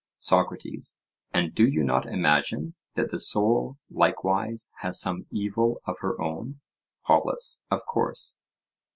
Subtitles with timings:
[0.17, 0.99] SOCRATES:
[1.31, 6.59] And do you not imagine that the soul likewise has some evil of her own?
[7.05, 8.39] POLUS: Of course.